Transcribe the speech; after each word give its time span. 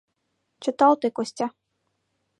—Чыталте, 0.63 1.07
Костя... 1.17 1.47